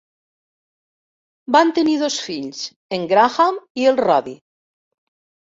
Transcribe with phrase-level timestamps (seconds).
[1.57, 2.63] Van tenir dos fills,
[2.99, 4.35] en Graham i el Roddy.